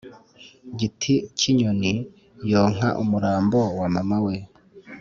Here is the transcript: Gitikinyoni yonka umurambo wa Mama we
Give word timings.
Gitikinyoni 0.79 1.93
yonka 2.51 2.89
umurambo 3.03 3.59
wa 3.79 3.87
Mama 3.95 4.17
we 4.25 4.35